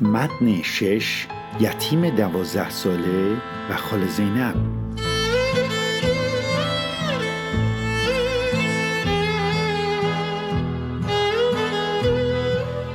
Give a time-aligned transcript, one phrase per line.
[0.00, 1.26] متن شش
[1.60, 3.36] یتیم دوازده ساله
[3.70, 4.54] و خال زینب.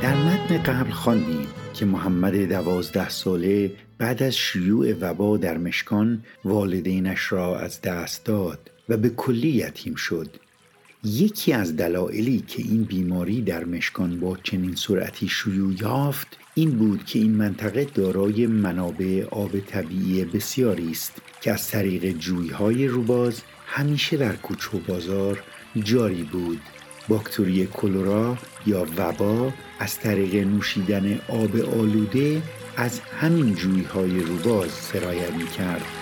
[0.02, 7.32] در متن قبل خواندیم که محمد دوازده ساله بعد از شیوع وبا در مشکان والدینش
[7.32, 10.30] را از دست داد و به کلی یتیم شد.
[11.04, 17.06] یکی از دلایلی که این بیماری در مشکان با چنین سرعتی شیوع یافت این بود
[17.06, 24.18] که این منطقه دارای منابع آب طبیعی بسیاری است که از طریق جویهای روباز همیشه
[24.18, 25.44] در کوچه بازار
[25.84, 26.62] جاری بود
[27.08, 32.42] باکتری کلورا یا وبا از طریق نوشیدن آب آلوده
[32.78, 35.99] از همین جویهای روباز سرایت می کرد.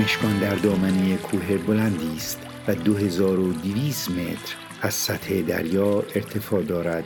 [0.00, 7.04] مشکان در دامنه کوه بلندی است و 2200 متر از سطح دریا ارتفاع دارد.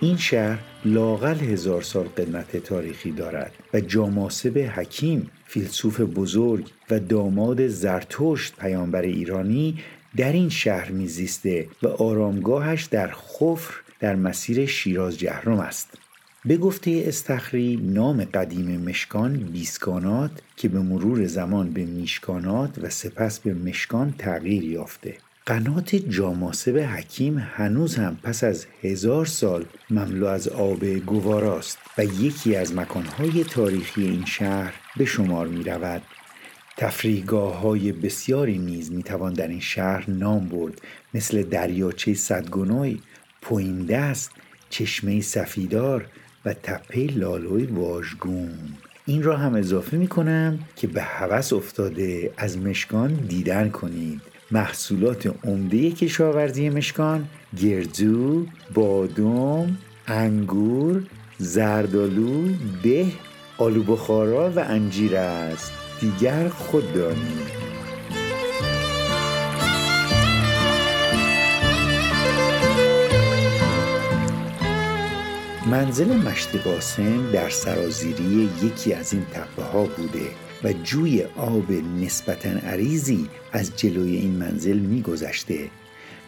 [0.00, 7.66] این شهر لاقل هزار سال قدمت تاریخی دارد و جاماسب حکیم فیلسوف بزرگ و داماد
[7.66, 9.78] زرتشت پیامبر ایرانی
[10.16, 16.01] در این شهر میزیسته و آرامگاهش در خفر در مسیر شیراز جهرم است.
[16.44, 23.40] به گفته استخری نام قدیم مشکان بیسکانات که به مرور زمان به میشکانات و سپس
[23.40, 30.48] به مشکان تغییر یافته قنات جاماسب حکیم هنوز هم پس از هزار سال مملو از
[30.48, 36.02] آب گواراست و یکی از مکانهای تاریخی این شهر به شمار می رود.
[36.76, 40.80] تفریگاه های بسیاری نیز می توان در این شهر نام برد
[41.14, 43.00] مثل دریاچه صدگنوی،
[43.42, 44.30] پویندست،
[44.70, 46.06] چشمه سفیدار
[46.44, 48.58] و تپه لالوی واژگون.
[49.06, 54.20] این را هم اضافه می کنم که به هوس افتاده از مشکان دیدن کنید.
[54.50, 57.28] محصولات عمده کشاورزی مشکان
[57.60, 61.02] گردو، بادوم، انگور،
[61.38, 62.48] زردالو،
[62.82, 63.06] به،
[63.58, 65.72] آلو بخارا و انجیر است.
[66.00, 67.71] دیگر خود دانید.
[75.72, 80.26] منزل مشت قاسم در سرازیری یکی از این تپه ها بوده
[80.64, 85.58] و جوی آب نسبتا عریضی از جلوی این منزل میگذشته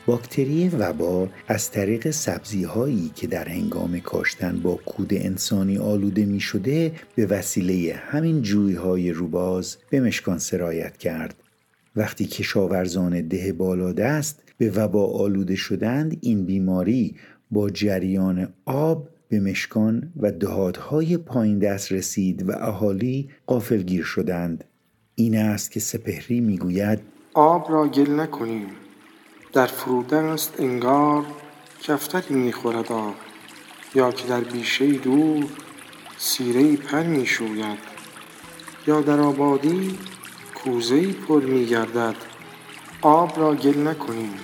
[0.07, 6.41] باکتری وبا از طریق سبزی هایی که در هنگام کاشتن با کود انسانی آلوده می
[6.41, 11.35] شده به وسیله همین جوی های روباز به مشکان سرایت کرد.
[11.97, 17.17] وقتی کشاورزان ده بالادست به وبا آلوده شدند این بیماری
[17.51, 24.65] با جریان آب به مشکان و دهادهای پایین دست رسید و اهالی قافلگیر شدند.
[25.15, 26.99] این است که سپهری می‌گوید
[27.35, 28.67] آب را گل نکنیم.
[29.53, 31.25] در فرودن است انگار
[31.83, 33.15] کفتری می‌خورد آب.
[33.95, 35.45] یا که در بیشه دور
[36.19, 37.79] سیره پر می‌شوید.
[38.87, 39.99] یا در آبادی
[40.55, 42.15] کوزه پر میگردد.
[43.03, 44.35] آب را گل نکنیم.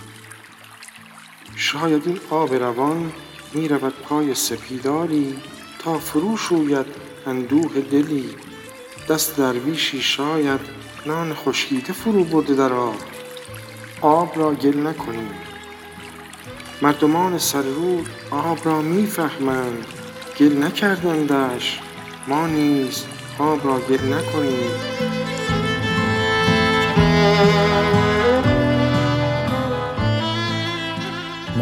[1.56, 3.12] شاید این آب روان
[3.54, 5.38] می رود پای سپیداری
[5.78, 6.86] تا فرو شوید
[7.26, 8.30] اندوه دلی.
[9.08, 10.60] دست درویشی شاید
[11.06, 12.96] نان خشکیده فرو برده در آب.
[14.00, 15.34] آب را گل نکنیم.
[16.82, 19.86] مردمان سررود آب را می‌فهمند.
[20.38, 21.80] گل نکردندش.
[22.28, 23.04] ما نیز
[23.38, 25.09] آب را گل نکنیم.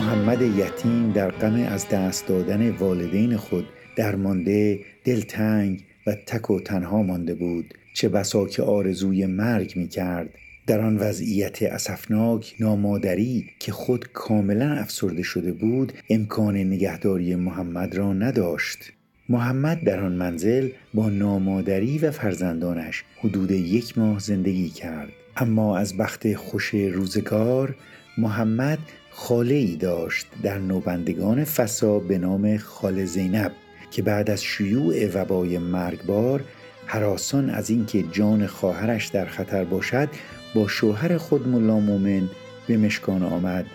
[0.09, 7.03] محمد یتیم در غم از دست دادن والدین خود درمانده دلتنگ و تک و تنها
[7.03, 7.75] مانده بود.
[7.95, 10.29] چه بسا که آرزوی مرگ می کرد
[10.67, 18.13] در آن وضعیت اسفناک نامادری که خود کاملا افسرده شده بود امکان نگهداری محمد را
[18.13, 18.93] نداشت.
[19.29, 25.13] محمد در آن منزل با نامادری و فرزندانش حدود یک ماه زندگی کرد.
[25.37, 27.75] اما از بخت خوش روزگار
[28.19, 28.79] محمد
[29.21, 33.53] خاله ای داشت در نوبندگان فسا به نام خاله زینب
[33.91, 36.45] که بعد از شیوع وبای مرگبار
[36.87, 40.09] حراسان از اینکه جان خواهرش در خطر باشد
[40.55, 42.29] با شوهر خود ملا مومن
[42.67, 43.67] به مشکان آمد.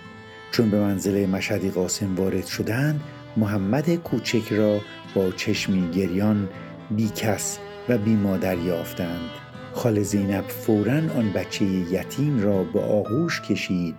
[0.52, 3.02] چون به منزل مشهدی قاسم وارد شدند
[3.38, 4.80] محمد کوچک را
[5.16, 6.50] با چشمی گریان
[6.92, 7.60] بی کس
[7.90, 9.30] و بی مادر یافتند.
[9.74, 13.96] خال زینب فورا آن بچه یتیم را به آغوش کشید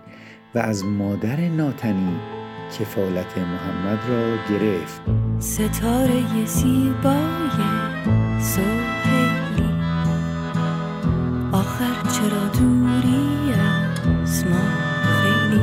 [0.55, 2.19] و از مادر ناتنی
[2.79, 5.01] کفالت محمد را گرفت.
[5.39, 7.59] ستاره زیبای
[8.41, 9.69] سوهیلی
[11.51, 13.53] آخر چرا دوری
[14.23, 14.65] از ما
[15.03, 15.61] خیلی؟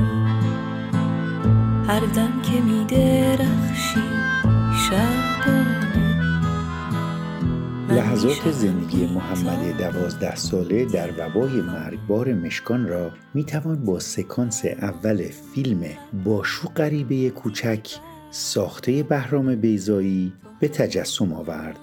[1.89, 3.62] هر آدم که میدرخشی
[8.23, 15.29] لحظات زندگی محمد دوازده ساله در وبای مرگبار مشکان را می توان با سکانس اول
[15.55, 15.85] فیلم
[16.25, 17.89] باشو غریبه کوچک
[18.31, 21.79] ساخته بهرام بیزایی به تجسم آورد.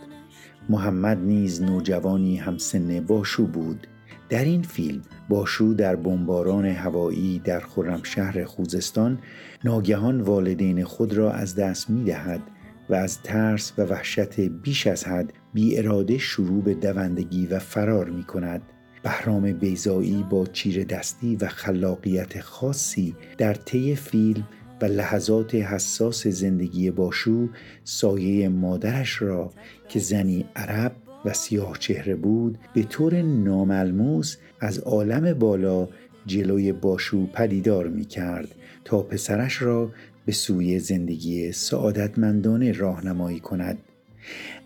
[0.69, 3.87] محمد نیز نوجوانی همسن باشو بود.
[4.29, 9.19] در این فیلم باشو در بمباران هوایی در خرمشهر خوزستان
[9.63, 12.41] ناگهان والدین خود را از دست می دهد
[12.89, 18.09] و از ترس و وحشت بیش از حد بی اراده شروع به دوندگی و فرار
[18.09, 18.61] می کند.
[19.03, 24.47] بهرام بیزایی با چیر دستی و خلاقیت خاصی در طی فیلم
[24.81, 27.49] و لحظات حساس زندگی باشو
[27.83, 29.51] سایه مادرش را
[29.89, 30.95] که زنی عرب
[31.25, 35.87] و سیاه چهره بود به طور ناملموس از عالم بالا
[36.25, 39.91] جلوی باشو پدیدار می کرد تا پسرش را
[40.29, 43.77] به سوی زندگی سعادتمندانه راهنمایی کند.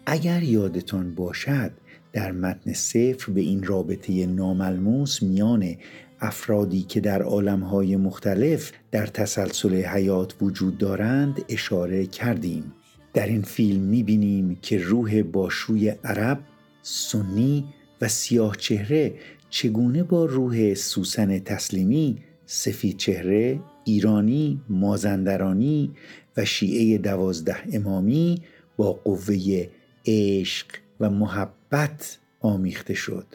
[0.06, 1.72] اگر یادتان باشد
[2.14, 5.76] در متن صفر به این رابطه ناملموس میان
[6.20, 12.74] افرادی که در عالمهای مختلف در تسلسل حیات وجود دارند اشاره کردیم.
[13.14, 16.40] در این فیلم می‌بینیم که روح باشوی عرب،
[16.82, 17.66] سنی
[18.02, 19.14] و سیاه چهره
[19.50, 25.92] چگونه با روح سوسن تسلیمی، سفید چهره، ایرانی، مازندرانی
[26.38, 28.42] و شیعه دوازده امامی
[28.78, 29.68] با قوه
[30.06, 30.68] عشق
[31.00, 33.26] و محبت آمیخته شد.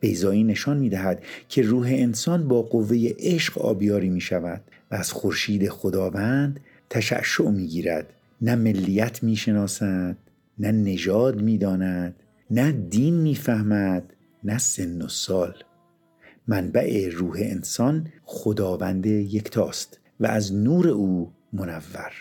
[0.00, 5.12] بیزایی نشان می دهد که روح انسان با قوه عشق آبیاری می شود و از
[5.12, 6.60] خورشید خداوند
[6.90, 10.16] تشعشع می گیرد نه ملیت می شناسد
[10.58, 12.14] نه نژاد می داند
[12.50, 14.14] نه دین می فهمد
[14.44, 15.54] نه سن و سال
[16.50, 22.12] منبع روح انسان خداوند یکتاست و از نور او منور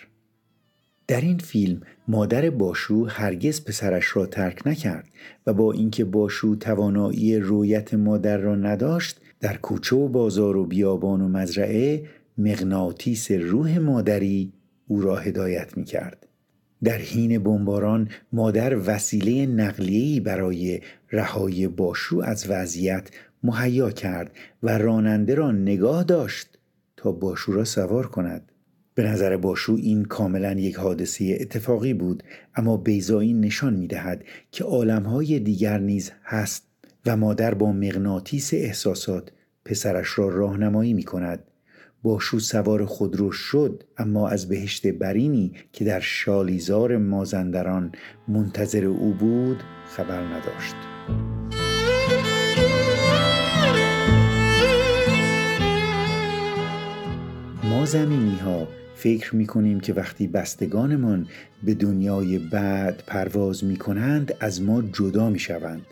[1.07, 5.09] در این فیلم مادر باشو هرگز پسرش را ترک نکرد
[5.47, 11.21] و با اینکه باشو توانایی رویت مادر را نداشت در کوچه و بازار و بیابان
[11.21, 12.03] و مزرعه
[12.37, 14.53] مغناطیس روح مادری
[14.87, 16.27] او را هدایت می کرد.
[16.83, 23.09] در حین بمباران مادر وسیله نقلیه‌ای برای رهایی باشو از وضعیت
[23.43, 24.31] مهیا کرد
[24.63, 26.57] و راننده را نگاه داشت
[26.97, 28.51] تا باشو را سوار کند.
[28.95, 32.23] به نظر باشو این کاملا یک حادثه اتفاقی بود
[32.55, 36.63] اما بیزایی نشان می دهد که عالمهای دیگر نیز هست
[37.05, 39.31] و مادر با مغناطیس احساسات
[39.65, 41.43] پسرش را راهنمایی می کند
[42.03, 47.91] باشو سوار خودرو شد اما از بهشت برینی که در شالیزار مازندران
[48.27, 50.75] منتظر او بود خبر نداشت.
[57.89, 61.27] زمینی ها فکر می کنیم که وقتی بستگانمان
[61.63, 65.85] به دنیای بعد پرواز می کنند از ما جدا می شوند.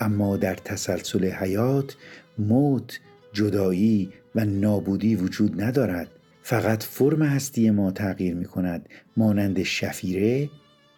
[0.00, 1.96] اما در تسلسل حیات
[2.38, 3.00] موت،
[3.32, 6.10] جدایی و نابودی وجود ندارد.
[6.42, 10.50] فقط فرم هستی ما تغییر می کند مانند شفیره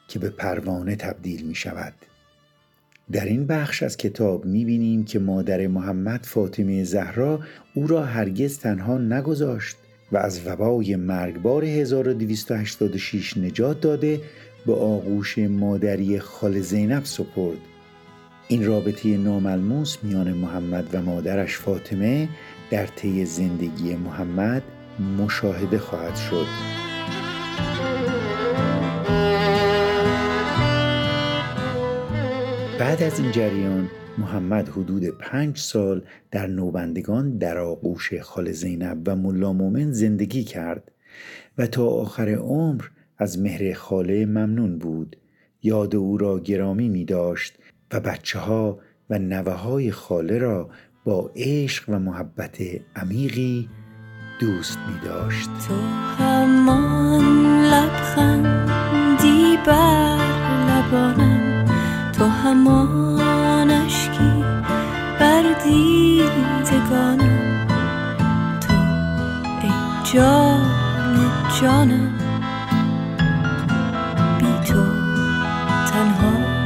[0.09, 1.95] که به پروانه تبدیل می شود
[3.13, 7.41] در این بخش از کتاب می بینیم که مادر محمد فاطمه زهرا
[7.75, 9.77] او را هرگز تنها نگذاشت.
[10.13, 14.21] و از وبای مرگبار 1286 نجات داده
[14.67, 17.59] به آغوش مادری خال زینب سپرد.
[18.49, 22.29] این رابطه ناملموس میان محمد و مادرش فاطمه
[22.71, 24.63] در طی زندگی محمد
[25.19, 26.47] مشاهده خواهد شد.
[32.79, 33.89] بعد از این جریان
[34.19, 40.93] محمد حدود پنج سال در نوبندگان در آغوش خال زینب و ملا مومن زندگی کرد
[41.59, 42.85] و تا آخر عمر
[43.19, 45.17] از مهر خاله ممنون بود.
[45.63, 47.59] یاد او را گرامی می داشت
[47.93, 48.79] و بچه ها
[49.11, 50.71] و نوه های خاله را
[51.05, 52.59] با عشق و محبت
[52.97, 53.69] عمیقی
[54.41, 55.49] دوست می داشت.
[55.69, 55.75] تو
[56.19, 57.25] همان
[57.65, 60.19] لبخندی بر
[60.69, 61.38] لبانم.
[70.13, 70.63] جان
[71.61, 72.19] جانم.
[74.39, 74.85] بی تو
[75.91, 76.59] تنها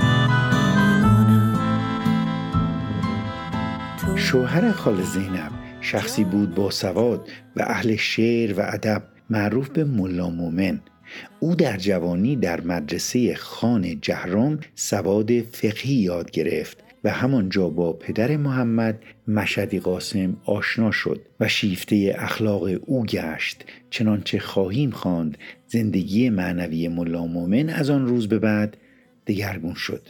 [4.17, 10.31] شوهر خال زینب شخصی بود با سواد و اهل شعر و ادب معروف به ملا
[10.31, 10.81] مومن.
[11.41, 16.92] او در جوانی در مدرسه خان جهرم سواد فقهی یاد گرفت.
[17.05, 23.65] و همانجا با پدر محمد مشدی قاسم آشنا شد و شیفته اخلاق او گشت.
[23.91, 28.77] چنانچه خواهیم خواند زندگی معنوی ملا مومن از آن روز به بعد
[29.27, 30.03] دگرگون شد.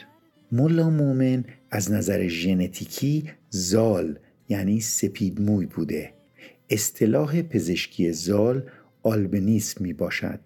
[0.53, 4.19] ملا مومن از نظر ژنتیکی زال
[4.49, 6.13] یعنی سپید موی بوده.
[6.71, 8.63] اصطلاح پزشکی زال
[9.03, 10.41] آلبنیس می باشد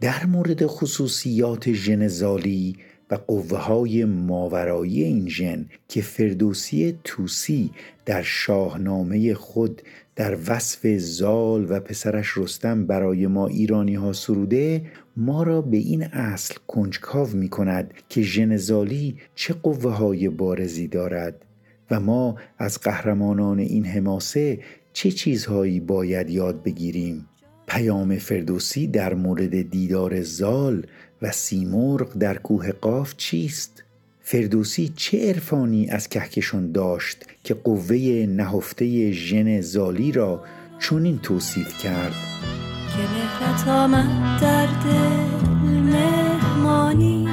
[0.00, 2.76] در مورد خصوصیات ژن زالی
[3.12, 7.70] و قوه های ماورایی این ژن که فردوسی توسی
[8.06, 9.82] در شاهنامه خود
[10.16, 14.82] در وصف زال و پسرش رستم برای ما ایرانی ها سروده
[15.16, 20.88] ما را به این اصل کنجکاو می کند که ژن زالی چه قوه های بارزی
[20.88, 21.44] دارد
[21.90, 24.58] و ما از قهرمانان این حماسه
[24.92, 27.26] چه چیزهایی باید یاد بگیریم.
[27.66, 30.86] پیام فردوسی در مورد دیدار زال
[31.22, 33.82] و سیمرغ در کوه قاف چیست؟
[34.20, 37.96] فردوسی چه عرفانی از کهکشان داشت که قوه
[38.28, 40.44] نهفته ژن زالی را
[40.78, 42.12] چنین توصیف کرد
[42.92, 47.28] که مهرت آمد در دل مهمانی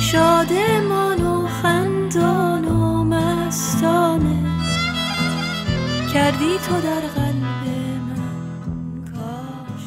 [0.00, 4.56] شادمان و خندان و مستانه
[6.12, 7.15] کردی تو در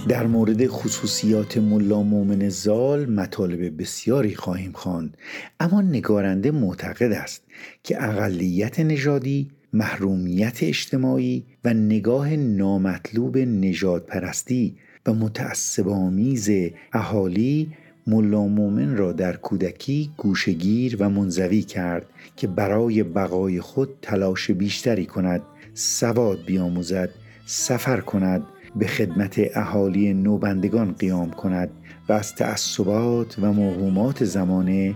[0.10, 5.18] در مورد خصوصیات ملا مومن زال مطالب بسیاری خواهیم خواند.
[5.60, 7.44] اما نگارنده معتقد است
[7.84, 14.76] که اقلیت نژادی محرومیت اجتماعی و نگاه نامطلوب نجات پرستی
[15.06, 16.50] و متعصبامیز
[16.94, 17.72] اهالی
[18.08, 22.06] ملا مومن را در کودکی گوشگیر و منزوی کرد
[22.38, 25.42] که برای بقای خود تلاش بیشتری کند
[25.74, 27.10] سواد بیاموزد
[27.46, 28.44] سفر کند
[28.76, 31.70] به خدمت اهالی نوبندگان قیام کند
[32.10, 34.96] و از تعصبات و موهومات زمانه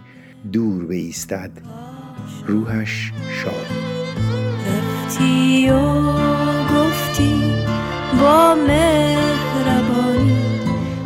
[0.51, 1.51] دور بایستد
[2.47, 3.11] روحش
[3.43, 3.67] شاد.
[4.67, 6.01] رفتی و
[6.73, 7.41] گفتی
[8.21, 10.37] با مهربانی